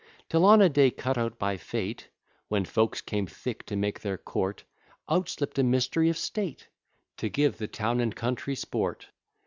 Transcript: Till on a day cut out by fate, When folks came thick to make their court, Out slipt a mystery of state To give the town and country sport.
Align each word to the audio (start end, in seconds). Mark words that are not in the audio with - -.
Till 0.29 0.45
on 0.45 0.63
a 0.63 0.67
day 0.67 0.89
cut 0.89 1.15
out 1.15 1.37
by 1.37 1.57
fate, 1.57 2.07
When 2.47 2.65
folks 2.65 3.01
came 3.01 3.27
thick 3.27 3.67
to 3.67 3.75
make 3.75 3.99
their 3.99 4.17
court, 4.17 4.63
Out 5.07 5.27
slipt 5.29 5.59
a 5.59 5.63
mystery 5.63 6.09
of 6.09 6.17
state 6.17 6.69
To 7.17 7.29
give 7.29 7.59
the 7.59 7.67
town 7.67 7.99
and 7.99 8.15
country 8.15 8.55
sport. 8.55 9.09